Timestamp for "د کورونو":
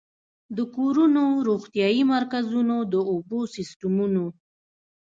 0.55-1.23